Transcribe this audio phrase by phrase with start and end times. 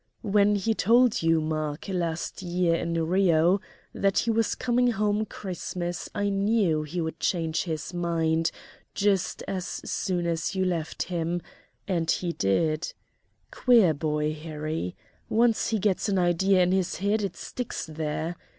[0.23, 3.61] When he told you, Mark, last year in Rio
[3.93, 8.49] that he was coming home Christmas I knew he'd change his mind
[8.95, 11.39] just as soon as you left him,
[11.87, 12.95] and he did.
[13.51, 14.95] Queer boy, Harry.
[15.29, 18.35] Once he gets an idea in his head it sticks there.